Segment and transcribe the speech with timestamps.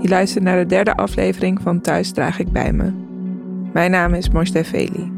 [0.00, 2.92] Je luistert naar de derde aflevering van Thuis draag ik bij me.
[3.72, 5.12] Mijn naam is Moshe Veli.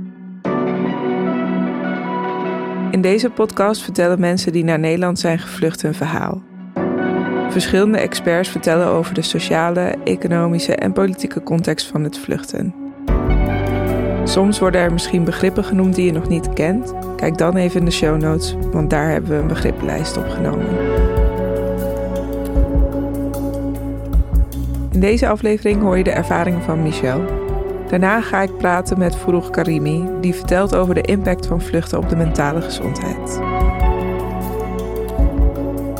[2.90, 6.42] In deze podcast vertellen mensen die naar Nederland zijn gevlucht hun verhaal.
[7.50, 12.87] Verschillende experts vertellen over de sociale, economische en politieke context van het vluchten.
[14.28, 16.94] Soms worden er misschien begrippen genoemd die je nog niet kent.
[17.16, 20.66] Kijk dan even in de show notes, want daar hebben we een begrippenlijst opgenomen.
[24.92, 27.20] In deze aflevering hoor je de ervaringen van Michel.
[27.88, 32.08] Daarna ga ik praten met Furuch Karimi, die vertelt over de impact van vluchten op
[32.08, 33.40] de mentale gezondheid.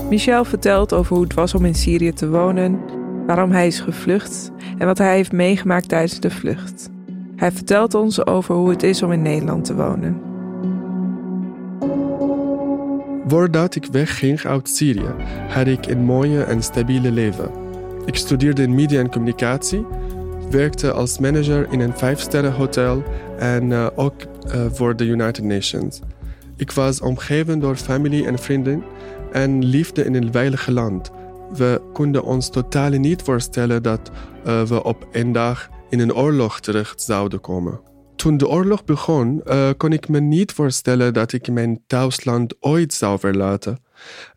[0.09, 2.81] Michel vertelt over hoe het was om in Syrië te wonen,
[3.27, 6.91] waarom hij is gevlucht en wat hij heeft meegemaakt tijdens de vlucht.
[7.39, 10.21] Hij vertelt ons over hoe het is om in Nederland te wonen.
[13.27, 15.15] Voordat ik wegging uit Syrië,
[15.49, 17.51] had ik een mooie en stabiele leven.
[18.05, 19.87] Ik studeerde in media en communicatie,
[20.51, 23.03] werkte als manager in een vijfsterren hotel
[23.39, 24.15] en uh, ook
[24.47, 26.01] uh, voor de United Nations.
[26.57, 28.83] Ik was omgeven door familie en vrienden
[29.33, 31.11] en liefde in een veilige land.
[31.53, 34.11] We konden ons totaal niet voorstellen dat
[34.47, 37.81] uh, we op een dag in een oorlog terecht zouden komen.
[38.17, 42.95] Toen de oorlog begon, uh, kon ik me niet voorstellen dat ik mijn thuisland ooit
[42.95, 43.83] zou verlaten.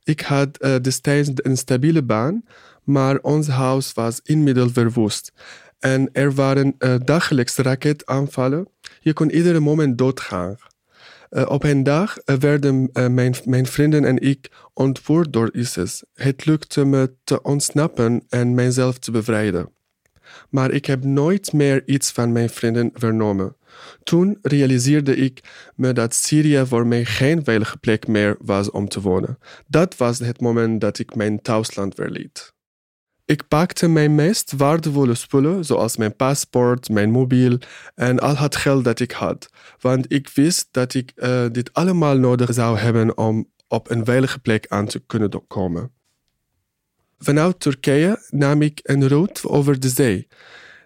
[0.04, 2.44] Ik had uh, destijds een stabiele baan,
[2.84, 5.32] maar ons huis was inmiddels verwoest.
[5.80, 8.68] En er waren uh, dagelijks raketaanvallen.
[9.00, 10.56] Je kon iedere moment doodgaan.
[11.46, 16.04] op een dag werden mijn, mijn vrienden en ik ontvoerd door ISIS.
[16.14, 19.70] Het lukte me te ontsnappen en mijzelf te bevrijden
[20.50, 23.56] maar ik heb nooit meer iets van mijn vrienden vernomen.
[24.04, 25.42] Toen realiseerde ik
[25.76, 29.38] me dat Syrië voor mij geen veilige plek meer was om te wonen.
[29.68, 32.54] Dat was het moment dat ik mijn thuisland verliet.
[33.26, 37.58] Ik pakte mijn meest waardevolle spullen, zoals mijn paspoort, mijn mobiel
[37.96, 42.18] en al het geld dat ik had, want ik wist dat ik uh, dit allemaal
[42.18, 45.92] nodig zou hebben om op een veilige plek aan te kunnen komen.
[47.24, 50.28] Vanuit Turkije nam ik een route over de zee.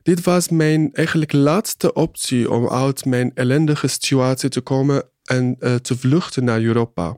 [0.03, 5.75] Dit was mijn eigenlijk laatste optie om uit mijn ellendige situatie te komen en uh,
[5.75, 7.17] te vluchten naar Europa.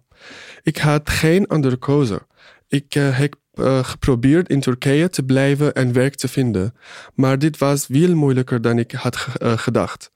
[0.62, 2.22] Ik had geen andere keuze.
[2.68, 6.76] Ik uh, heb uh, geprobeerd in Turkije te blijven en werk te vinden,
[7.14, 10.12] maar dit was veel moeilijker dan ik had gedacht.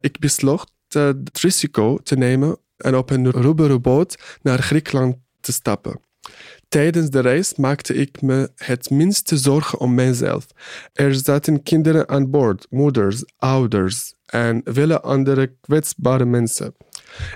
[0.00, 6.00] Ik besloot het risico te nemen en op een rubberen boot naar Griekenland te stappen.
[6.68, 10.46] Tijdens de reis maakte ik me het minste zorgen om mijzelf.
[10.92, 16.74] Er zaten kinderen aan boord, moeders, ouders en vele andere kwetsbare mensen.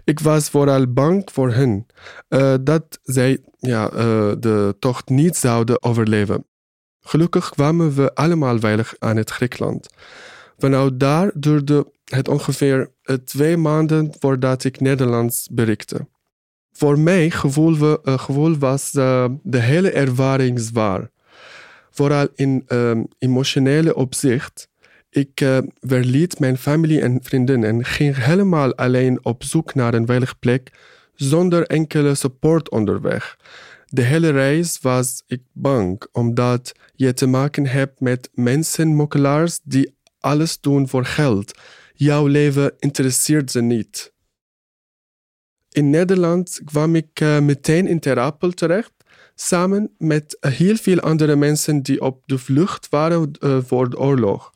[0.05, 1.87] Ik was vooral bang voor hen
[2.29, 3.99] uh, dat zij ja, uh,
[4.39, 6.47] de tocht niet zouden overleven.
[7.01, 9.89] Gelukkig kwamen we allemaal veilig aan het Griekenland.
[10.59, 16.07] Vanuit daar duurde het ongeveer uh, twee maanden voordat ik Nederlands bereikte.
[16.73, 21.11] Voor mij gevoel, gevoel was uh, de hele ervaring zwaar.
[21.91, 24.69] Vooral in uh, emotionele opzicht.
[25.11, 30.07] Ik uh, verliet mijn familie en vrienden en ging helemaal alleen op zoek naar een
[30.07, 30.71] veilige plek
[31.15, 33.37] zonder enkele support onderweg.
[33.87, 40.61] De hele reis was ik bang, omdat je te maken hebt met mensenmokkelaars die alles
[40.61, 41.59] doen voor geld.
[41.95, 44.13] Jouw leven interesseert ze niet.
[45.73, 48.93] In Nederland kwam ik uh, meteen in Ter Apel terecht,
[49.35, 54.53] samen met heel veel andere mensen die op de vlucht waren uh, voor de oorlog.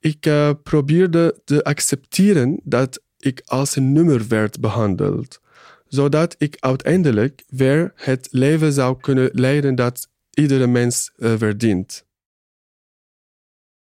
[0.00, 5.40] Ik uh, probeerde te accepteren dat ik als een nummer werd behandeld,
[5.88, 12.04] zodat ik uiteindelijk weer het leven zou kunnen leiden dat iedere mens verdient.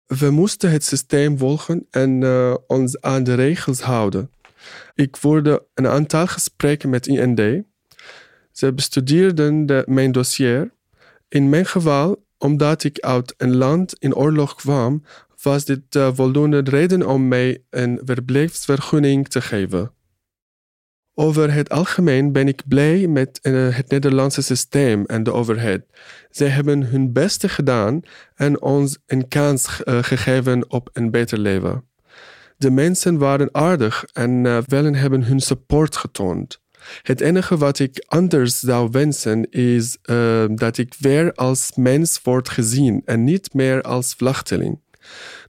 [0.06, 2.22] We moesten het systeem volgen en
[2.66, 4.33] ons aan de regels houden.
[4.94, 7.64] Ik voerde een aantal gesprekken met IND.
[8.52, 10.72] Ze bestudeerden de, mijn dossier.
[11.28, 15.02] In mijn geval, omdat ik uit een land in oorlog kwam,
[15.42, 19.92] was dit uh, voldoende reden om mij een verblijfsvergunning te geven.
[21.14, 25.84] Over het algemeen ben ik blij met uh, het Nederlandse systeem en de overheid.
[26.30, 28.00] Zij hebben hun beste gedaan
[28.34, 31.84] en ons een kans uh, gegeven op een beter leven.
[32.64, 34.58] De mensen waren aardig en uh,
[34.92, 36.60] hebben hun support getoond.
[37.02, 42.48] Het enige wat ik anders zou wensen is uh, dat ik weer als mens word
[42.48, 44.80] gezien en niet meer als vluchteling.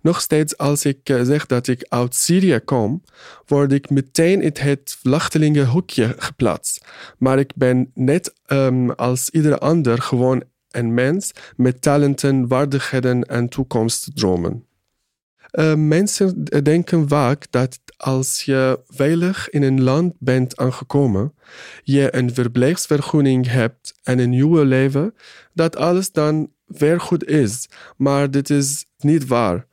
[0.02, 3.04] Nog steeds als ik eh, zeg dat ik uit Syrië kom,
[3.46, 6.86] word ik meteen in het vluchtelingenhoekje geplaatst.
[7.18, 13.50] Maar ik ben net um, als ieder ander gewoon een mens met talenten, waardigheden en
[13.50, 14.66] toekomstdromen.
[15.56, 21.34] Uh, mensen denken vaak dat als je veilig in een land bent aangekomen,
[21.84, 25.14] je een verblijfsvergunning hebt en een nieuwe leven,
[25.54, 27.70] dat alles dan weer goed is.
[27.98, 29.66] Maar dit is niet waar.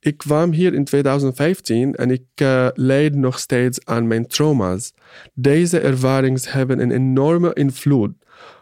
[0.00, 4.92] Ik kwam hier in 2015 en ik uh, leid nog steeds aan mijn trauma's.
[5.34, 8.12] Deze ervaringen hebben een enorme invloed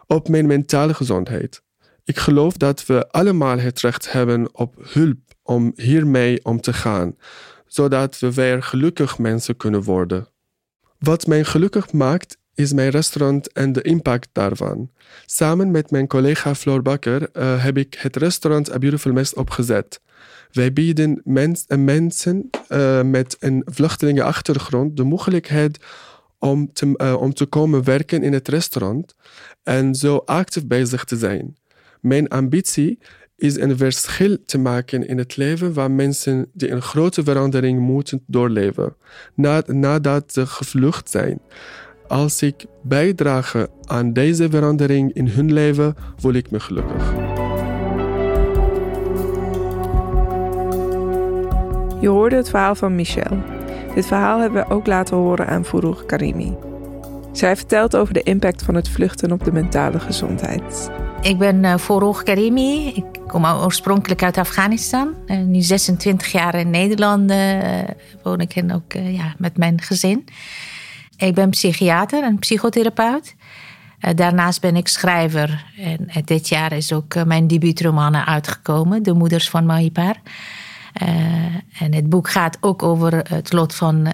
[0.07, 1.63] op mijn mentale gezondheid.
[2.05, 7.17] Ik geloof dat we allemaal het recht hebben op hulp om hiermee om te gaan,
[7.67, 10.29] zodat we weer gelukkig mensen kunnen worden.
[10.99, 14.91] Wat mij gelukkig maakt, is mijn restaurant en de impact daarvan.
[15.27, 20.01] Samen met mijn collega Floor Bakker uh, heb ik het restaurant A Beautiful Mess opgezet.
[20.53, 25.79] Wij bieden mens, uh, mensen uh, met een vluchtelingenachtergrond de mogelijkheid
[26.39, 29.15] om te, om te komen werken in het restaurant
[29.63, 31.57] en zo actief bezig te zijn.
[32.01, 32.99] Mijn ambitie
[33.39, 38.23] is een verschil te maken in het leven van mensen die een grote verandering moeten
[38.27, 38.95] doorleven
[39.67, 41.41] nadat ze gevlucht zijn.
[42.09, 47.13] Als ik bijdrage aan deze verandering in hun leven, voel ik me gelukkig.
[52.01, 53.43] Je hoorde het verhaal van Michel.
[53.95, 56.57] Dit verhaal hebben we ook laten horen aan Fourouk Karimi.
[57.33, 60.91] Zij vertelt over de impact van het vluchten op de mentale gezondheid.
[61.23, 62.87] Ik ben uh, Fourouk Karimi.
[62.87, 65.15] Ik kom oorspronkelijk uit Afghanistan.
[65.27, 67.59] Uh, nu 26 jaar in Nederland uh,
[68.23, 70.25] woon ik en ook ja, met mijn gezin.
[71.17, 73.35] Ik ben psychiater en psychotherapeut.
[74.15, 75.65] Daarnaast ben ik schrijver.
[75.77, 80.17] En dit jaar is ook mijn debuutroman uitgekomen, De Moeders van Mahipar.
[81.79, 84.13] En het boek gaat ook over het lot van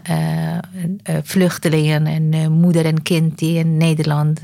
[1.23, 4.41] vluchtelingen en moeder en kind die in Nederland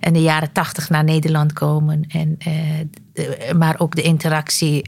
[0.00, 2.04] in de jaren tachtig naar Nederland komen.
[2.08, 2.38] En,
[3.58, 4.84] maar ook de interactie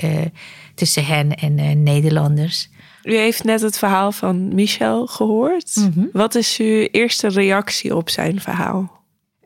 [0.74, 2.68] tussen hen en Nederlanders.
[3.04, 5.76] U heeft net het verhaal van Michel gehoord.
[5.76, 6.06] Mhm.
[6.12, 8.94] Wat is uw eerste reactie op zijn verhaal?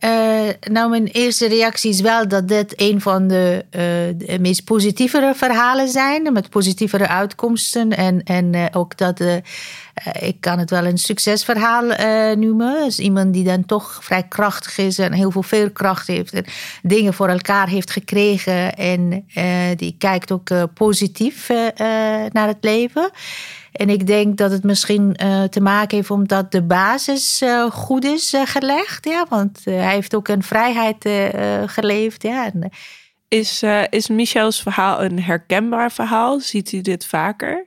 [0.00, 3.64] Uh, nou, mijn eerste reactie is wel dat dit een van de,
[4.16, 6.32] de meest positievere verhalen zijn.
[6.32, 7.90] Met positievere uitkomsten.
[7.90, 9.20] En, en uh, ook dat,
[10.20, 11.84] ik kan het wel een succesverhaal
[12.36, 12.92] noemen.
[12.96, 16.32] Iemand die dan toch vrij krachtig is en heel veel veerkracht heeft.
[16.32, 16.44] En
[16.82, 18.76] dingen voor elkaar heeft gekregen.
[18.76, 19.26] En
[19.76, 21.48] die kijkt ook positief
[22.32, 23.10] naar het leven.
[23.72, 28.04] En ik denk dat het misschien uh, te maken heeft omdat de basis uh, goed
[28.04, 29.04] is uh, gelegd.
[29.04, 31.08] Ja, want hij heeft ook een vrijheid
[31.66, 32.22] geleefd.
[32.22, 32.44] Ja.
[32.44, 32.70] En,
[33.28, 36.40] is, is Michels verhaal een herkenbaar verhaal?
[36.40, 37.66] Ziet u dit vaker?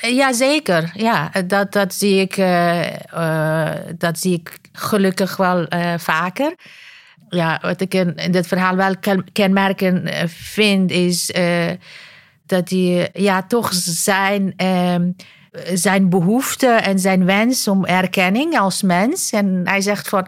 [0.00, 0.90] ja, zeker.
[0.94, 2.36] Ja, dat, dat, zie ik,
[3.98, 5.66] dat zie ik gelukkig wel
[5.96, 6.54] vaker.
[7.28, 8.94] Ja, wat ik in, in dit verhaal wel
[9.32, 11.30] kenmerken vind, is
[12.48, 15.10] dat hij ja, toch zijn, ehm,
[15.72, 19.30] zijn behoefte en zijn wens om erkenning als mens.
[19.32, 20.26] En hij zegt van,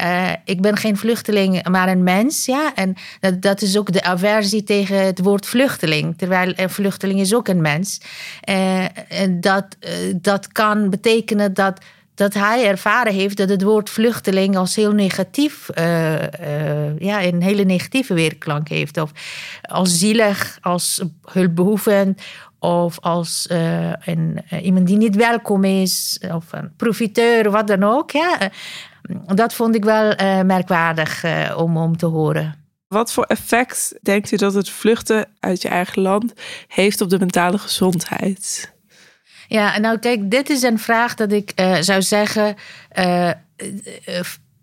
[0.00, 2.44] uh, ik ben geen vluchteling, maar een mens.
[2.44, 2.74] Ja?
[2.74, 6.18] En dat, dat is ook de aversie tegen het woord vluchteling.
[6.18, 8.00] Terwijl een vluchteling is ook een mens.
[8.48, 11.80] Uh, en dat, uh, dat kan betekenen dat
[12.20, 17.64] dat hij ervaren heeft dat het woord vluchteling als heel negatief, uh, ja, een hele
[17.64, 19.00] negatieve weerklank heeft.
[19.00, 19.10] Of
[19.62, 22.22] als zielig, als hulpbehoevend,
[22.58, 28.10] of als uh, een, iemand die niet welkom is, of een profiteur, wat dan ook.
[28.10, 28.50] Ja.
[29.34, 31.24] Dat vond ik wel merkwaardig
[31.56, 32.54] om, om te horen.
[32.88, 36.32] Wat voor effect denkt u dat het vluchten uit je eigen land
[36.66, 38.72] heeft op de mentale gezondheid?
[39.50, 42.54] Ja, nou kijk, dit is een vraag dat ik uh, zou zeggen.
[42.98, 43.30] Uh,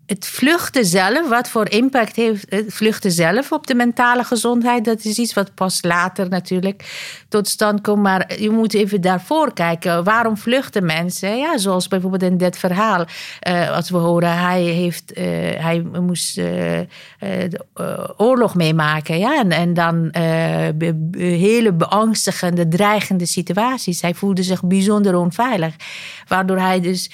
[0.08, 5.04] het vluchten zelf, wat voor impact heeft het vluchten zelf op de mentale gezondheid, dat
[5.04, 6.84] is iets wat pas later natuurlijk
[7.28, 8.02] tot stand komt.
[8.02, 10.04] Maar je moet even daarvoor kijken.
[10.04, 11.36] Waarom vluchten mensen?
[11.36, 13.04] Ja, zoals bijvoorbeeld in dit verhaal.
[13.48, 15.24] Uh, als we horen, hij, heeft, uh,
[15.58, 16.86] hij moest de,
[18.16, 19.18] oorlog meemaken.
[19.18, 19.38] Ja?
[19.38, 20.10] En, en dan
[20.74, 24.02] be, hele beangstigende, dreigende situaties.
[24.02, 25.74] Hij voelde zich bijzonder onveilig.
[26.28, 27.10] Waardoor hij dus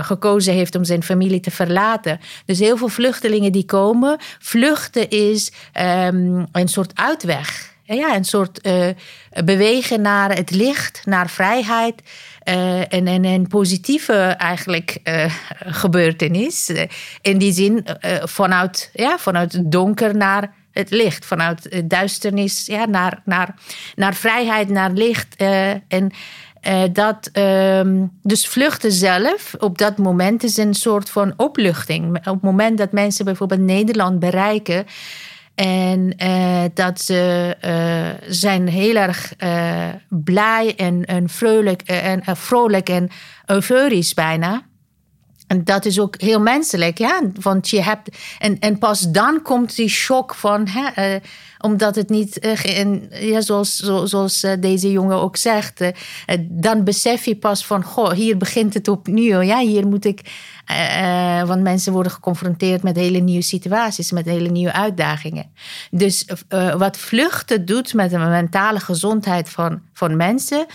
[0.00, 2.20] gekozen heeft om zijn familie te verlaten.
[2.44, 7.76] Dus heel veel vluchtelingen die komen, vluchten is um, een soort uitweg.
[7.94, 8.88] Ja, een soort uh,
[9.44, 12.02] bewegen naar het licht, naar vrijheid.
[12.44, 16.72] Uh, en, en een positieve eigenlijk uh, gebeurtenis.
[17.20, 17.86] in die zin
[18.22, 23.54] vanuit, ja, vanuit donker naar het licht, vanuit duisternis ja, naar, naar,
[23.94, 25.36] naar vrijheid, naar licht.
[25.88, 26.12] en
[26.92, 32.16] dat, ehm, dus vluchten zelf op dat moment is een soort van opluchting.
[32.16, 34.86] Op het moment dat mensen bijvoorbeeld Nederland bereiken.
[35.54, 36.16] En
[36.74, 37.56] dat ze
[38.28, 39.32] zijn heel erg
[40.08, 43.08] blij en, en, vrolijk, en, vrolijk en
[43.46, 44.62] euforisch bijna.
[45.48, 47.20] En dat is ook heel menselijk, ja.
[47.40, 48.16] Want je hebt.
[48.38, 50.68] En, en pas dan komt die shock van.
[50.68, 51.20] Hè, uh,
[51.58, 52.38] omdat het niet.
[52.38, 55.80] En, ja, zoals, zo, zoals uh, deze jongen ook zegt.
[56.40, 57.82] dan besef je pas van.
[57.82, 59.40] Goh, hier begint het opnieuw.
[59.40, 60.20] Ja, hier moet ik.
[61.46, 65.50] want mensen worden geconfronteerd met hele nieuwe situaties, met hele nieuwe uitdagingen.
[65.90, 66.26] Dus
[66.76, 70.66] wat vluchten doet met de mentale gezondheid van, van mensen,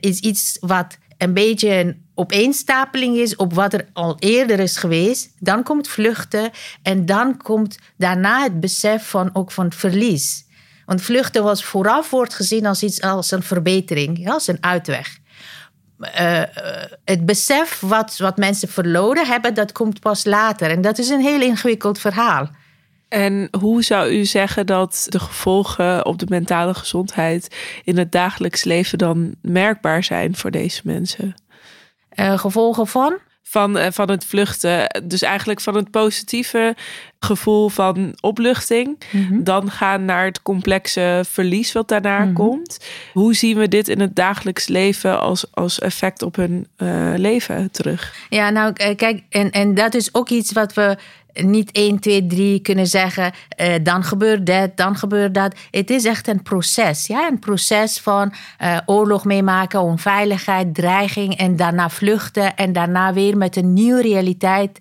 [0.00, 5.30] is iets wat een beetje een opeenstapeling is op wat er al eerder is geweest.
[5.38, 6.50] Dan komt vluchten
[6.82, 10.44] en dan komt daarna het besef van, ook van verlies.
[10.86, 15.18] Want vluchten was vooraf wordt gezien als iets als een verbetering, als een uitweg.
[16.20, 16.42] Uh,
[17.04, 20.70] het besef wat, wat mensen verloren hebben, dat komt pas later.
[20.70, 22.48] En dat is een heel ingewikkeld verhaal.
[23.08, 28.64] En hoe zou u zeggen dat de gevolgen op de mentale gezondheid in het dagelijks
[28.64, 31.34] leven dan merkbaar zijn voor deze mensen?
[32.14, 33.18] Uh, gevolgen van?
[33.42, 35.02] Van, uh, van het vluchten.
[35.04, 36.76] Dus eigenlijk van het positieve
[37.18, 38.98] gevoel van opluchting.
[39.10, 39.44] Mm -hmm.
[39.44, 42.34] Dan gaan naar het complexe verlies wat daarna mm -hmm.
[42.34, 42.78] komt.
[43.12, 47.70] Hoe zien we dit in het dagelijks leven als, als effect op hun uh, leven
[47.70, 48.14] terug?
[48.28, 50.96] Ja, nou kijk, en, en dat is ook iets wat we
[51.42, 55.54] niet 1, 2, 3 kunnen zeggen, uh, dan gebeurt dit, dan gebeurt dat.
[55.70, 57.06] Het is echt een proces.
[57.06, 57.28] Ja?
[57.28, 63.56] Een proces van uh, oorlog meemaken, onveiligheid, dreiging en daarna vluchten en daarna weer met
[63.56, 64.78] een nieuwe realiteit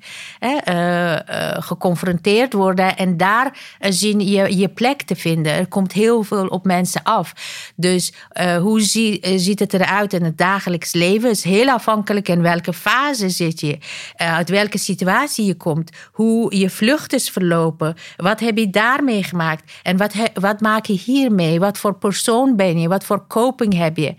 [0.68, 1.16] uh,
[1.60, 5.54] geconfronteerd worden en daar zien je, je plek te vinden.
[5.54, 7.34] Er komt heel veel op mensen af.
[7.76, 8.14] Dus
[8.60, 11.30] hoe zie, ziet het eruit in het dagelijks leven?
[11.30, 13.78] is heel afhankelijk in welke fase zit je,
[14.16, 17.96] uit welke situatie je komt, hoe je vlucht is verlopen.
[18.18, 19.72] Wat heb je daar meegemaakt?
[19.84, 21.60] En wat, wat maak je hiermee?
[21.60, 22.88] Wat voor persoon ben je?
[22.88, 24.16] Wat voor coping heb je?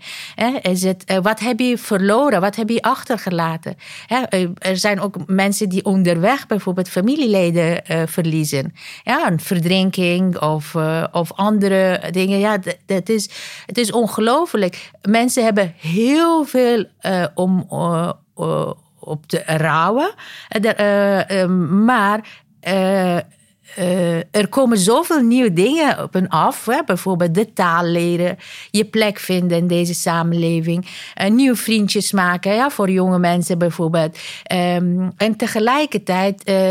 [0.61, 2.41] Is het, eh, wat heb je verloren?
[2.41, 3.75] Wat heb je achtergelaten?
[4.07, 8.73] Eh, er zijn ook mensen die onderweg bijvoorbeeld familieleden uh, verliezen.
[9.03, 10.75] Ja, een verdrinking of,
[11.11, 12.39] of andere dingen.
[12.39, 13.29] Ja, dat is,
[13.65, 14.91] het is ongelooflijk.
[15.01, 17.67] Mensen hebben heel veel uh, om
[19.05, 20.13] op te rouwen.
[20.79, 21.45] Uh,
[21.85, 22.43] maar
[23.79, 26.65] uh, er komen zoveel nieuwe dingen op en af.
[26.65, 26.79] Hè?
[26.85, 28.37] Bijvoorbeeld de taal leren,
[28.71, 30.87] je plek vinden in deze samenleving,
[31.21, 34.17] uh, nieuwe vriendjes maken ja, voor jonge mensen bijvoorbeeld.
[34.53, 36.69] Um, en tegelijkertijd uh,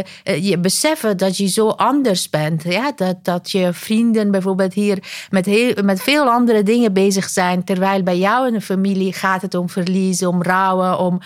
[0.48, 2.62] je beseffen dat je zo anders bent.
[2.62, 2.92] Ja?
[2.96, 4.98] Dat, dat je vrienden bijvoorbeeld hier
[5.30, 7.64] met, heel, met veel andere dingen bezig zijn.
[7.64, 11.20] Terwijl bij jou in de familie gaat het om verliezen, om rouwen, om,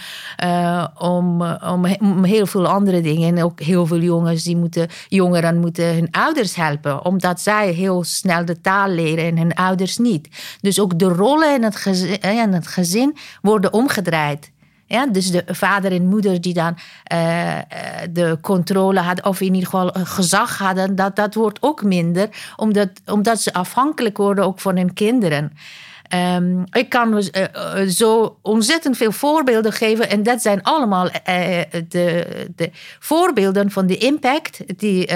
[0.99, 3.37] om, om, om heel veel andere dingen.
[3.37, 8.05] En ook heel veel jongens die moeten, jongeren moeten hun ouders helpen, omdat zij heel
[8.05, 10.29] snel de taal leren en hun ouders niet.
[10.61, 14.51] Dus ook de rollen in het gezin, eh, in het gezin worden omgedraaid.
[14.87, 16.77] Ja, dus de vader en moeder die dan
[17.13, 17.59] uh,
[18.11, 22.89] de controle hadden, of in ieder geval gezag hadden, dat, dat wordt ook minder, omdat,
[23.07, 25.53] omdat ze afhankelijk worden ook van hun kinderen.
[26.15, 30.11] Um, ik kan dus, uh, zo ontzettend veel voorbeelden geven.
[30.11, 31.13] En dat zijn allemaal uh,
[31.89, 35.07] de, de, voorbeelden van de impact die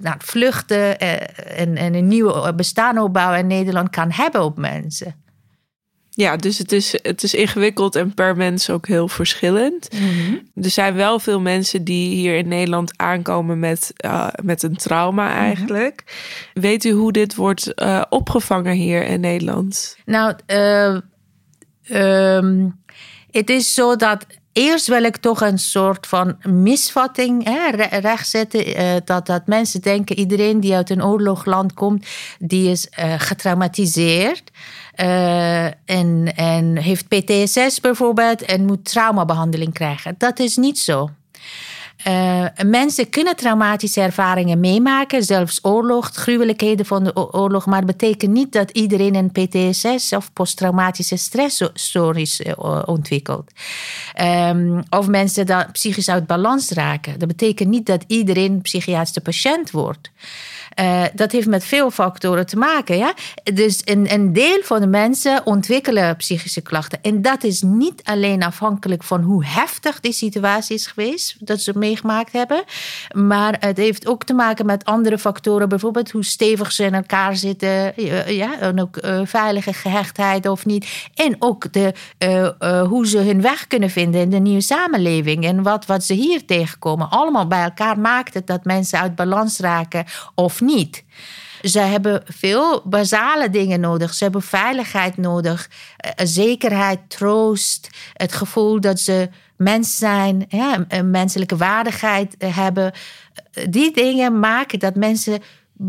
[0.00, 5.21] nou, vluchten en, en, een nieuw bestaan opbouwen in Nederland kan hebben op mensen.
[6.14, 9.88] Ja, dus het is, het is ingewikkeld en per mens ook heel verschillend.
[9.92, 10.64] Mhm.
[10.64, 15.28] Er zijn wel veel mensen die hier in Nederland aankomen met, uh, met een trauma
[15.28, 15.36] mhm.
[15.36, 16.04] eigenlijk.
[16.54, 19.96] Weet u hoe dit wordt uh, opgevangen hier in Nederland?
[20.04, 20.98] Nou, uh,
[22.36, 22.80] um,
[23.30, 28.64] het is zo dat Eerst wil ik toch een soort van misvatting hè, rechtzetten.
[29.04, 32.06] Dat, dat mensen denken, iedereen die uit een oorlogland komt,
[32.38, 34.50] die is getraumatiseerd.
[34.96, 40.14] Uh, en, en heeft PTSS bijvoorbeeld en moet traumabehandeling krijgen.
[40.18, 41.10] Dat is niet zo.
[42.08, 48.32] Uh, mensen kunnen traumatische ervaringen meemaken, zelfs oorlog, gruwelijkheden van de oorlog, maar het betekent
[48.32, 53.52] niet dat iedereen een PTSS of posttraumatische stressstories uh, ontwikkelt.
[54.20, 57.18] Um, of mensen dat psychisch uit balans raken.
[57.18, 60.10] Dat betekent niet dat iedereen psychiatrische patiënt wordt.
[61.14, 62.96] Dat heeft met veel factoren te maken.
[62.96, 63.14] Ja?
[63.54, 66.98] Dus een, een deel van de mensen ontwikkelen psychische klachten.
[67.02, 71.72] En dat is niet alleen afhankelijk van hoe heftig die situatie is geweest, dat ze
[71.74, 72.64] meegemaakt hebben.
[73.14, 75.68] Maar het heeft ook te maken met andere factoren.
[75.68, 77.92] Bijvoorbeeld hoe stevig ze in elkaar zitten.
[78.34, 81.10] Ja, en ook veilige gehechtheid of niet.
[81.14, 81.92] En ook de,
[82.88, 85.44] hoe ze hun weg kunnen vinden in de nieuwe samenleving.
[85.44, 87.10] En wat, wat ze hier tegenkomen.
[87.10, 91.04] Allemaal bij elkaar maakt het dat mensen uit balans raken of niet.
[91.62, 94.14] Ze hebben veel basale dingen nodig.
[94.14, 100.46] Ze hebben veiligheid nodig, eh, zekerheid, troost, het gevoel dat ze mens zijn,
[100.88, 102.92] een menselijke waardigheid eh, hebben.
[103.70, 105.42] Die dingen maken dat mensen,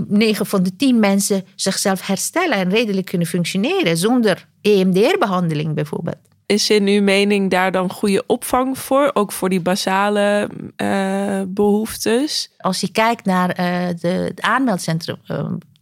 [0.08, 6.33] 9 van de 10 mensen, zichzelf herstellen en redelijk kunnen functioneren zonder EMDR-behandeling bijvoorbeeld.
[6.46, 12.52] Is in uw mening daar dan goede opvang voor, ook voor die basale uh, behoeftes?
[12.58, 15.18] Als je kijkt naar uh, de, het aanmeldcentrum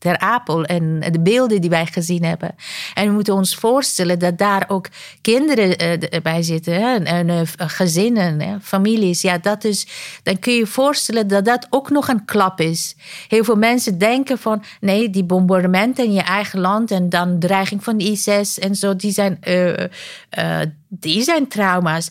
[0.01, 2.55] Ter Apel en de beelden die wij gezien hebben.
[2.93, 4.87] En we moeten ons voorstellen dat daar ook
[5.21, 8.59] kinderen uh, bij zitten en uh, gezinnen, hè?
[8.61, 9.21] families.
[9.21, 9.87] Ja, dat is,
[10.23, 12.95] dan kun je je voorstellen dat dat ook nog een klap is.
[13.27, 17.83] Heel veel mensen denken van nee, die bombardementen in je eigen land en dan dreiging
[17.83, 22.09] van ISIS en zo, die zijn, uh, die zijn trauma's.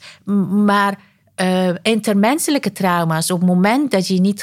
[0.51, 0.99] Maar
[1.41, 3.31] uh, intermenselijke trauma's.
[3.31, 4.43] Op het moment dat je niet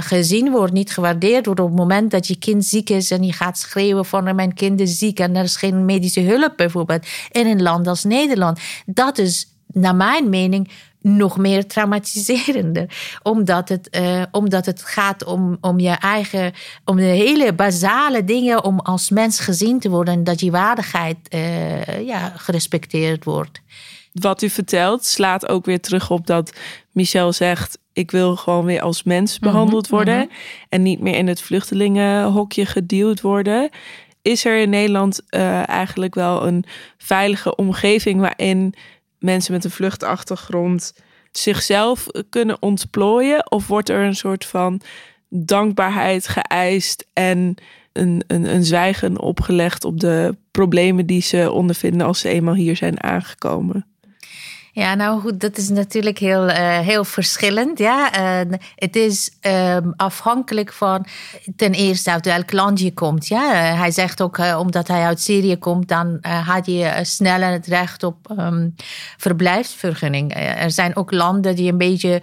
[0.00, 1.60] gezien wordt, niet gewaardeerd wordt.
[1.60, 4.80] Op het moment dat je kind ziek is en je gaat schreeuwen van mijn kind
[4.80, 7.06] is ziek en er is geen medische hulp bijvoorbeeld.
[7.30, 8.60] In een land als Nederland.
[8.86, 13.18] Dat is naar mijn mening nog meer traumatiserender.
[13.22, 16.52] Omdat het, uh, omdat het gaat om, om je eigen,
[16.84, 21.16] om de hele basale dingen, om als mens gezien te worden en dat je waardigheid
[21.34, 23.62] uh, ja, gerespecteerd wordt
[24.14, 26.52] wat u vertelt slaat ook weer terug op dat
[26.90, 30.26] Michel zegt: Ik wil gewoon weer als mens mhm, behandeld worden mhm.
[30.68, 33.70] en niet meer in het vluchtelingenhokje geduwd worden.
[34.22, 36.64] Is er in Nederland uh, eigenlijk wel een
[36.98, 38.74] veilige omgeving waarin
[39.18, 40.94] mensen met een vluchtachtergrond
[41.32, 43.50] zichzelf kunnen ontplooien?
[43.50, 44.80] Of wordt er een soort van
[45.28, 47.54] dankbaarheid geëist en
[47.92, 52.76] een, een, een zwijgen opgelegd op de problemen die ze ondervinden als ze eenmaal hier
[52.76, 53.93] zijn aangekomen?
[54.74, 57.78] Ja, nou goed, dat is natuurlijk heel, uh, heel verschillend.
[57.78, 58.10] Ja.
[58.74, 61.06] Het is um, afhankelijk van
[61.56, 63.26] ten eerste uit welk land je komt.
[63.26, 63.72] Ja.
[63.72, 68.02] Uh, hij zegt ook, omdat hij uit Syrië komt, dan had je sneller het recht
[68.02, 68.74] op um,
[69.16, 70.34] verblijfsvergunning.
[70.36, 72.22] er zijn ook landen die een beetje,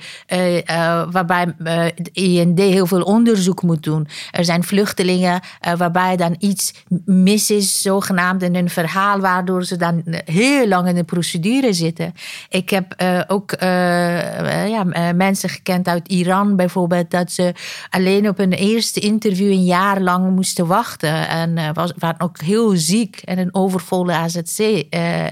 [1.11, 4.07] waarbij de IND heel veel onderzoek moet doen.
[4.31, 5.41] Er zijn vluchtelingen
[5.77, 6.73] waarbij dan iets
[7.05, 12.13] mis is, zogenaamd in hun verhaal, waardoor ze dan heel lang in de procedure zitten.
[12.49, 17.53] Ik heb uh, ook uh, ja, mensen gekend uit Iran bijvoorbeeld, dat ze
[17.89, 21.27] alleen op een eerste interview een jaar lang moesten wachten.
[21.27, 24.59] En was, waren ook heel ziek en een overvolle AZC.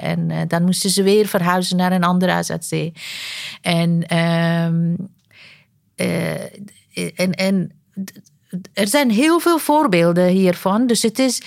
[0.01, 2.91] en dan moesten ze weer verhuizen naar een andere AZC.
[3.61, 4.95] En, ehm,
[7.15, 7.71] en, en
[8.73, 10.87] er zijn heel veel voorbeelden hiervan.
[10.87, 11.41] Dus het is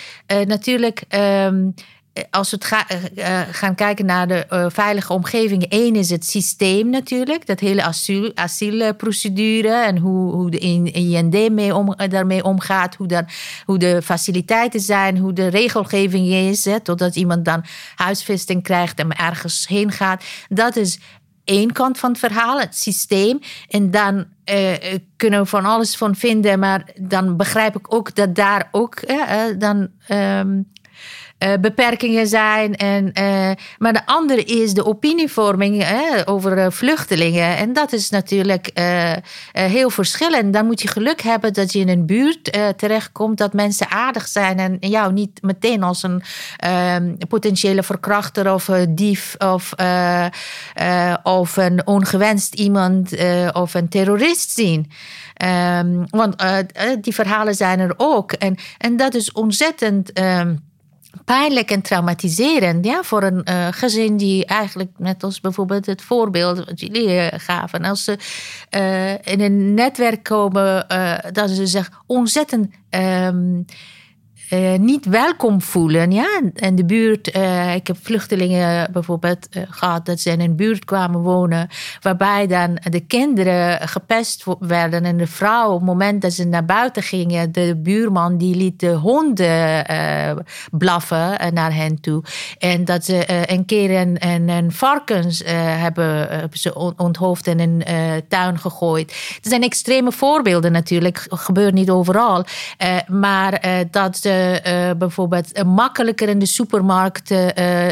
[0.46, 1.03] natuurlijk.
[1.09, 1.85] Um, eh,
[2.31, 7.46] als we ga, uh, gaan kijken naar de veilige omgeving, één is het systeem natuurlijk,
[7.46, 10.59] dat hele asiel, asielprocedure en hoe, hoe de
[10.92, 11.72] IND mee
[12.09, 13.27] daarmee omgaat, hoe,
[13.64, 19.16] hoe de faciliteiten zijn, hoe de regelgeving is, hè, totdat iemand dan huisvesting krijgt en
[19.16, 20.25] ergens heen gaat.
[20.48, 20.98] Dat is
[21.44, 23.38] één kant van het verhaal, het systeem.
[23.68, 24.27] En dan
[25.16, 29.01] kunnen we van alles van vinden, maar dan begrijp ik ook dat daar ook
[29.59, 29.88] dan.
[30.09, 30.70] Um,
[31.42, 32.76] uh, beperkingen zijn.
[32.76, 35.87] En, uh, maar de andere is de opinievorming
[36.24, 37.57] over uh, vluchtelingen.
[37.57, 38.70] En dat is natuurlijk
[39.52, 40.52] heel verschillend.
[40.52, 44.59] Dan moet je geluk hebben dat je in een buurt terechtkomt dat mensen aardig zijn
[44.59, 46.22] en jou niet meteen als een
[46.57, 49.72] ehm, potentiële verkrachter of dief of,
[51.22, 53.16] of een ongewenst iemand
[53.52, 54.90] of een terrorist zien.
[55.78, 56.44] Um, want
[57.00, 58.33] die verhalen zijn er ook.
[58.33, 60.18] En, en dat is ontzettend.
[60.18, 60.70] Um,
[61.25, 66.64] pijnlijk en traumatiserend ja, voor een uh, gezin die eigenlijk, net als bijvoorbeeld het voorbeeld
[66.64, 68.18] wat jullie uh, gaven, als ze
[68.77, 70.87] uh, in een netwerk komen,
[71.33, 73.29] dat ze zich ontzettend uh,
[74.79, 76.11] niet welkom voelen.
[76.11, 76.41] Ja?
[76.55, 80.85] En de buurt, uh, ik heb vluchtelingen bijvoorbeeld uh, gehad dat ze in een buurt
[80.85, 81.69] kwamen wonen,
[82.01, 86.65] waarbij dan de kinderen gepest werden en de vrouw, op het moment dat ze naar
[86.65, 89.85] buiten gingen, de buurman die liet de honden
[90.71, 92.23] blaffen naar hen toe.
[92.59, 97.85] En dat ze een keer een varkens hebben, ze onthoofd en een
[98.29, 99.35] tuin gegooid.
[99.35, 102.45] Het zijn extreme voorbeelden natuurlijk, gebeurt niet overal.
[103.07, 103.61] maar
[103.91, 107.38] dat ze uh, bijvoorbeeld makkelijker in de supermarkt uh,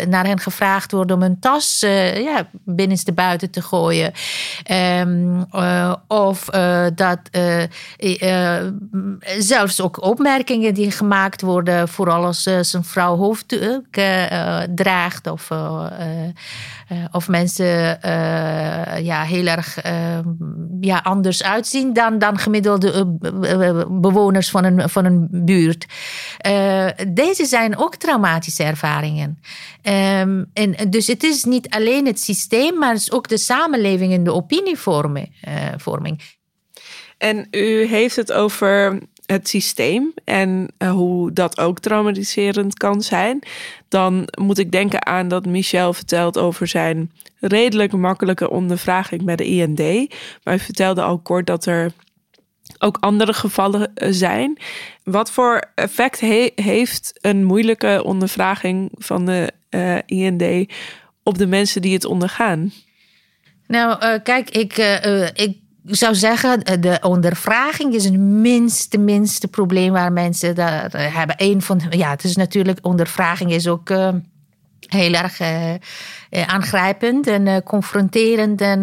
[0.09, 1.81] naar hen gevraagd wordt om een tas
[2.15, 4.13] ja, binnenste buiten te gooien.
[4.71, 5.47] Um,
[6.09, 6.45] of
[6.95, 7.19] dat
[9.39, 13.95] zelfs ook opmerkingen die gemaakt worden, vooral als zijn vrouw hoofddoek
[14.75, 15.49] draagt of,
[17.13, 17.99] of mensen
[19.03, 19.79] ja, heel erg
[20.81, 23.07] ja, anders uitzien dan, dan gemiddelde
[23.91, 25.87] bewoners van een, van een buurt.
[26.47, 29.39] Uh, deze zijn ook traumatische ervaringen.
[29.83, 34.13] Um, en, dus het is niet alleen het systeem, maar het is ook de samenleving
[34.13, 35.33] en de opinievorming.
[35.49, 36.19] Uh,
[37.19, 43.43] en u heeft het over het systeem en uh, hoe dat ook traumatiserend kan zijn,
[43.89, 49.45] dan moet ik denken aan dat Michel vertelt over zijn redelijk makkelijke ondervraging bij de
[49.45, 49.79] IND.
[49.79, 51.93] Maar hij vertelde al kort dat er
[52.79, 54.59] ook andere gevallen eh, zijn.
[55.05, 56.21] Wat voor effect
[56.55, 60.73] heeft een moeilijke ondervraging van de eh, IND
[61.23, 62.73] op de mensen die het ondergaan?
[63.67, 64.77] Nou, uh, kijk, ik,
[65.35, 71.37] ik zou zeggen, de ondervraging is het minste, minste probleem waar mensen dat hebben.
[71.39, 73.91] Een van, ja, het is natuurlijk, ondervraging is ook
[74.91, 75.75] heel erg uh,
[76.47, 78.61] aangrijpend en uh, confronterend.
[78.61, 78.83] En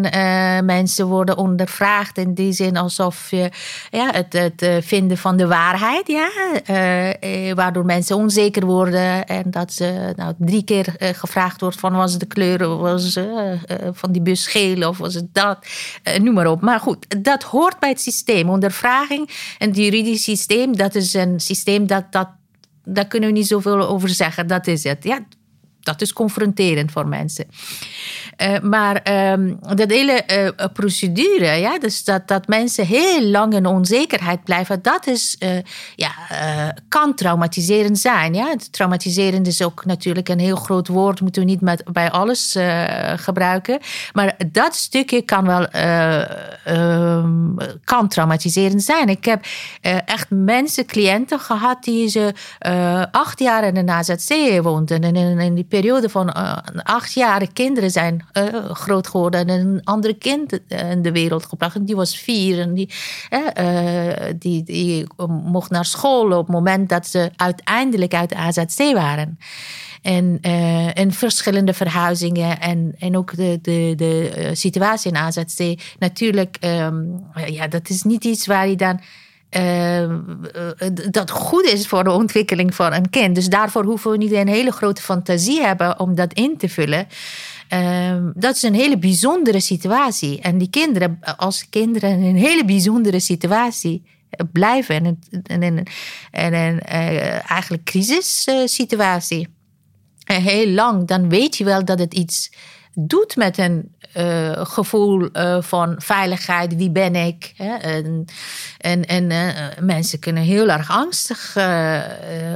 [0.64, 3.50] mensen worden ondervraagd in die zin alsof je
[3.90, 6.30] ja, het, het vinden van de waarheid, ja,
[7.54, 9.26] waardoor mensen onzeker worden.
[9.26, 13.18] En dat ze nou, drie keer gevraagd wordt van was de kleur was,
[13.92, 15.66] van die bus geel of was het dat,
[16.18, 16.60] noem maar op.
[16.60, 18.48] Maar goed, dat hoort bij het systeem.
[18.48, 22.28] Ondervraging en het juridisch systeem, dat is een systeem dat, dat
[22.84, 24.46] daar kunnen we niet zoveel over zeggen.
[24.46, 25.04] Dat is het.
[25.04, 25.18] Ja,
[25.88, 27.46] dat is confronterend voor mensen.
[28.42, 33.66] Uh, maar um, dat hele uh, procedure, ja, dus dat, dat mensen heel lang in
[33.66, 35.50] onzekerheid blijven, dat is, uh,
[35.96, 36.12] ja,
[36.88, 38.34] kan traumatiserend zijn.
[38.34, 38.54] Ja?
[38.70, 42.56] Traumatiserend is ook natuurlijk een heel groot woord, moeten we niet met, bij alles
[43.16, 43.78] gebruiken.
[44.12, 49.08] Maar dat stukje kan wel ehm, kan traumatiserend zijn.
[49.08, 49.44] Ik heb
[50.04, 52.34] echt mensen, cliënten gehad die ze
[53.10, 55.00] acht jaar in een AZC woonden.
[55.00, 56.32] En in, in die periode van
[56.82, 61.74] acht jaar, kinderen zijn uh, groot geworden en een andere kind in de wereld gebracht.
[61.74, 62.90] En die was vier en die,
[63.30, 68.94] uh, die, die mocht naar school op het moment dat ze uiteindelijk uit de AZC
[68.94, 69.38] waren.
[70.02, 75.80] En, uh, en verschillende verhuizingen en, en ook de, de, de situatie in AZC.
[75.98, 79.00] Natuurlijk, um, ja, dat is niet iets waar je dan.
[79.56, 80.14] Uh,
[81.10, 83.34] dat goed is voor de ontwikkeling van een kind.
[83.34, 87.06] Dus daarvoor hoeven we niet een hele grote fantasie hebben om dat in te vullen.
[87.68, 90.40] Ehm, dat is een hele bijzondere situatie.
[90.40, 94.02] En die kinderen, als kinderen in een hele bijzondere situatie
[94.52, 95.84] blijven, en, en, en,
[96.30, 96.82] en een
[97.50, 99.48] uh, crisissituatie,
[100.24, 102.50] heel lang, dan weet je wel dat het iets
[102.94, 106.76] doet met een uh, gevoel uh, van veiligheid.
[106.76, 107.52] Wie ben ik?
[107.56, 107.74] Hè?
[107.74, 108.24] En,
[108.78, 109.48] en, en uh,
[109.80, 111.56] mensen kunnen heel erg angstig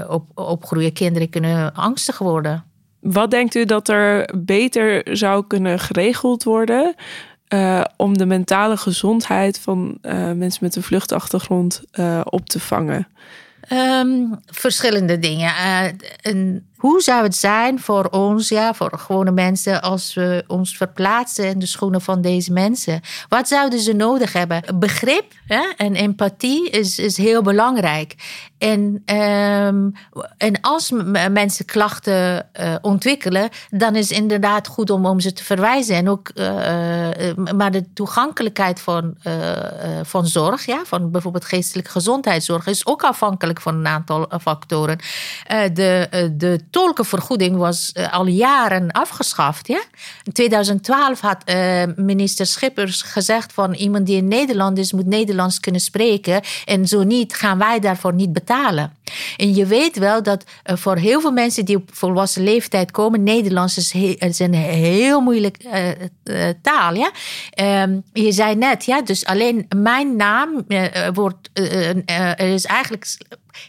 [0.09, 0.93] op, opgroeien.
[0.93, 2.65] Kinderen kunnen angstig worden.
[3.01, 6.95] Wat denkt u dat er beter zou kunnen geregeld worden
[7.97, 9.99] om de mentale gezondheid van
[10.37, 11.83] mensen met een vluchtachtergrond
[12.25, 13.09] op te vangen?
[13.73, 15.53] Um, verschillende dingen.
[16.23, 21.49] een hoe zou het zijn voor ons, ja, voor gewone mensen, als we ons verplaatsen
[21.49, 23.01] in de schoenen van deze mensen?
[23.29, 24.63] Wat zouden ze nodig hebben?
[24.75, 28.15] Begrip hè, en empathie is, is heel belangrijk.
[28.59, 29.93] En, um,
[30.37, 30.93] en als
[31.31, 35.97] mensen klachten uh, ontwikkelen, dan is het inderdaad goed om, om ze te verwijzen.
[35.97, 36.47] En ook, uh,
[37.55, 39.17] maar de toegankelijkheid van,
[40.03, 44.99] van zorg, ja, van bijvoorbeeld geestelijke gezondheidszorg, is ook afhankelijk van een aantal factoren.
[45.73, 49.69] de, de tolkenvergoeding was uh, al jaren afgeschaft.
[49.69, 49.83] Ja?
[50.25, 55.61] In 2012 had uh, minister Schippers gezegd van iemand die in Nederland is, moet Nederlands
[55.61, 56.41] kunnen spreken.
[56.65, 58.97] En zo niet, gaan wij daarvoor niet betalen.
[59.37, 63.23] En je weet wel dat uh, voor heel veel mensen die op volwassen leeftijd komen,
[63.23, 63.95] Nederlands is,
[64.39, 65.57] een heel moeilijk
[66.63, 66.95] taal.
[66.95, 67.11] Ja?
[67.83, 70.67] Um, je zei net, ja, dus alleen mijn naam
[71.13, 71.51] wordt,
[72.37, 73.07] is eigenlijk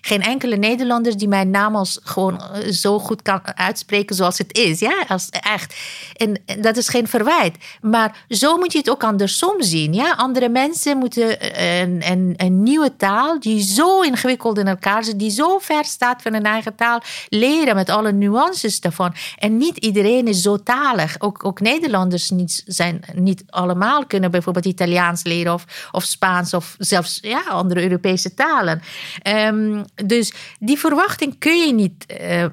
[0.02, 4.58] geen enkele Nederlander die mijn naam als gewoon eh, zo goed kan uitspreken zoals het
[4.58, 4.80] is.
[4.80, 5.76] Ja, als echt.
[6.16, 7.58] En, dat is geen verwijt.
[7.82, 9.94] Maar zo moet je het ook andersom zien.
[9.94, 15.04] Ja, andere mensen moeten eh, een, een, een nieuwe taal die zo ingewikkeld in elkaar
[15.04, 19.14] zit, die zo ver staat van hun eigen taal, leren met alle nuances daarvan.
[19.38, 21.16] En niet iedereen is zo talig.
[21.20, 26.76] Ook, ook Nederlanders niet, zijn niet allemaal kunnen bijvoorbeeld Italiaans leren of, of Spaans of
[26.78, 28.82] zelfs ja, andere Europese talen.
[29.28, 29.73] Um,
[30.06, 32.46] dus die verwachting kun je niet uh,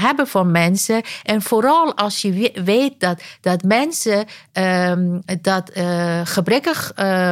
[0.00, 1.02] hebben van mensen.
[1.22, 6.92] En vooral als je weet dat, dat mensen um, dat uh, gebrekkig.
[6.98, 7.30] Uh,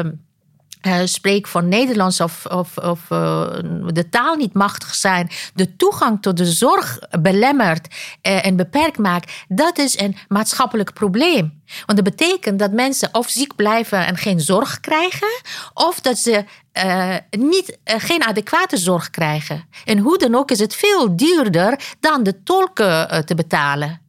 [0.86, 3.46] uh, spreek van Nederlands of, of, of uh,
[3.86, 7.88] de taal niet machtig zijn, de toegang tot de zorg belemmert
[8.22, 11.62] uh, en beperkt maakt, dat is een maatschappelijk probleem.
[11.86, 15.28] Want dat betekent dat mensen of ziek blijven en geen zorg krijgen,
[15.74, 16.44] of dat ze
[17.30, 19.64] niet, geen adequate zorg krijgen.
[19.84, 24.03] En hoe dan ook is het veel duurder dan de tolken te betalen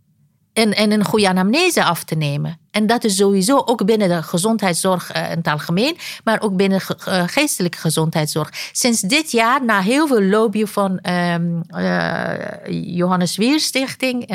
[0.56, 2.60] en, en een goede anamnese af te nemen.
[2.72, 6.82] En dat is sowieso ook binnen de gezondheidszorg uh, in het algemeen, maar ook binnen
[7.08, 8.50] uh, geestelijke gezondheidszorg.
[8.72, 11.64] Sinds dit jaar, na heel veel lobby van um,
[12.70, 14.30] Johannes Wier Stichting,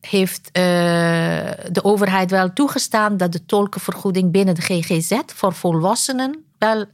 [0.00, 6.86] heeft de overheid wel toegestaan dat de tolkenvergoeding binnen de GGZ voor volwassenen wel,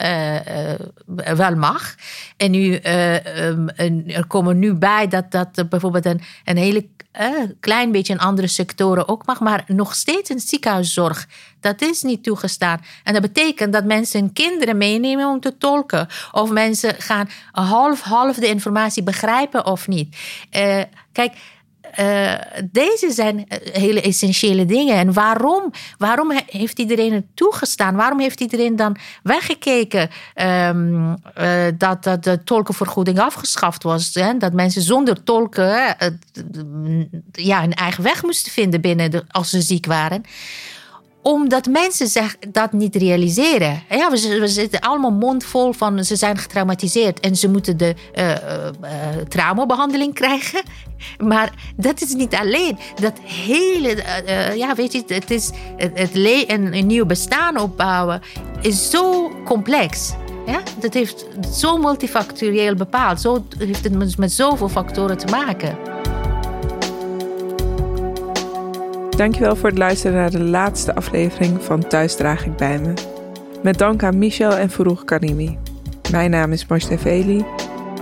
[1.37, 1.95] wel mag.
[2.37, 3.69] En nu, um,
[4.07, 6.89] er komen nu bij dat, dat bijvoorbeeld een, een hele
[7.61, 11.29] klein beetje in andere sectoren ook mag, maar nog steeds in ziekenhuiszorg.
[11.61, 12.81] Dat is niet toegestaan.
[13.05, 16.09] En dat betekent dat mensen kinderen meenemen om te tolken.
[16.33, 20.17] Of mensen gaan half-half de informatie begrijpen of niet.
[21.13, 21.33] Kijk,
[21.99, 22.33] uh,
[22.71, 24.97] deze zijn eh, hele essentiële dingen.
[24.97, 25.71] En waarom?
[25.99, 27.97] Waarom heeft iedereen het toegestaan?
[27.97, 34.15] Waarom heeft iedereen dan weggekeken um, uh, dat, dat de tolkenvergoeding afgeschaft was?
[34.15, 34.37] Hè?
[34.37, 35.97] Dat mensen zonder tolken
[37.33, 40.23] ja, hun eigen weg moesten vinden binnen als ze ziek waren
[41.23, 43.83] omdat mensen zich dat niet realiseren.
[43.89, 50.13] Ja, we, zitten allemaal mondvol van ze zijn getraumatiseerd en ze moeten de uh, uh,
[50.13, 50.63] krijgen.
[51.19, 52.79] Maar dat is niet alleen.
[53.01, 56.15] Dat hele, uh, ja, weet je, het is het, het
[56.51, 58.23] een, een nieuw bestaan opbouwen
[58.61, 60.13] is zo complex.
[60.47, 63.21] Ja, dat heeft zo multifactorieel bepaald.
[63.21, 65.90] Zo heeft het met zoveel factoren te maken.
[69.21, 72.93] Dankjewel voor het luisteren naar de laatste aflevering van Thuis draag ik bij me.
[73.63, 75.59] Met dank aan Michel en Farouk Karimi.
[76.11, 77.45] Mijn naam is Marstef Eli.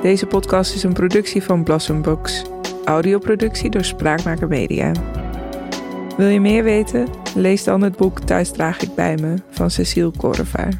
[0.03, 2.43] Deze podcast is een productie van Blossom Books.
[2.85, 4.93] Audioproductie door Spraakmaker Media.
[6.17, 7.07] Wil je meer weten?
[7.35, 10.73] Lees dan het boek Thuis draag ik bij me van Cecile Korevaar.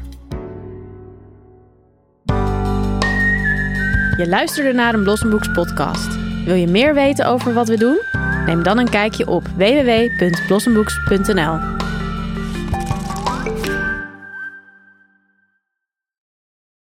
[4.17, 6.17] Je luisterde naar een Blossom Books podcast.
[6.45, 8.18] Wil je meer weten over wat we doen?
[8.49, 11.78] Neem dan een kijkje op www.blossombooks.nl.